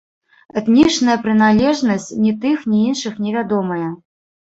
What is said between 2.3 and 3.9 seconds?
тых, ні іншых не вядомая.